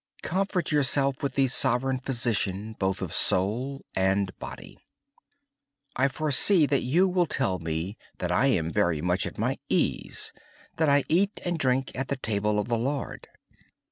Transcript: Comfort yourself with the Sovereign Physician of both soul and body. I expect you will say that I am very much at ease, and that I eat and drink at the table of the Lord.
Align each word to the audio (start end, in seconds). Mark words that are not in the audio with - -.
Comfort 0.23 0.71
yourself 0.71 1.21
with 1.21 1.35
the 1.35 1.47
Sovereign 1.47 1.99
Physician 1.99 2.71
of 2.71 2.79
both 2.79 3.13
soul 3.13 3.85
and 3.95 4.35
body. 4.39 4.79
I 5.95 6.05
expect 6.05 6.21
you 6.81 7.07
will 7.07 7.27
say 7.29 7.95
that 8.17 8.31
I 8.31 8.47
am 8.47 8.71
very 8.71 9.01
much 9.03 9.27
at 9.27 9.37
ease, 9.69 10.33
and 10.35 10.77
that 10.77 10.89
I 10.89 11.03
eat 11.07 11.39
and 11.45 11.59
drink 11.59 11.95
at 11.95 12.07
the 12.07 12.17
table 12.17 12.57
of 12.57 12.67
the 12.67 12.79
Lord. 12.79 13.27